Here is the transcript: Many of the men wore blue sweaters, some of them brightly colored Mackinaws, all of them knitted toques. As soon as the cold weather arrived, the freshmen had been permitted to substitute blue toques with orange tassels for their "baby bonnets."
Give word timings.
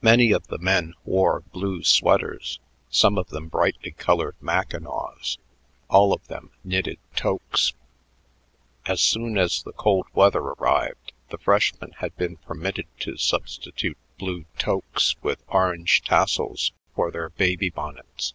Many 0.00 0.32
of 0.32 0.46
the 0.46 0.56
men 0.56 0.94
wore 1.04 1.40
blue 1.40 1.82
sweaters, 1.84 2.58
some 2.88 3.18
of 3.18 3.28
them 3.28 3.48
brightly 3.48 3.90
colored 3.90 4.34
Mackinaws, 4.40 5.36
all 5.90 6.14
of 6.14 6.26
them 6.28 6.52
knitted 6.64 6.96
toques. 7.14 7.74
As 8.86 9.02
soon 9.02 9.36
as 9.36 9.62
the 9.62 9.74
cold 9.74 10.06
weather 10.14 10.40
arrived, 10.40 11.12
the 11.28 11.36
freshmen 11.36 11.92
had 11.98 12.16
been 12.16 12.38
permitted 12.38 12.86
to 13.00 13.18
substitute 13.18 13.98
blue 14.18 14.46
toques 14.56 15.16
with 15.20 15.44
orange 15.48 16.00
tassels 16.00 16.72
for 16.94 17.10
their 17.10 17.28
"baby 17.28 17.68
bonnets." 17.68 18.32